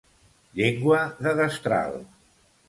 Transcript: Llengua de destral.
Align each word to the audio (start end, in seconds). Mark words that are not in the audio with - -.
Llengua 0.59 1.01
de 1.27 1.35
destral. 1.41 1.95